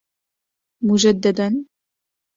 مجددا. 0.87 1.47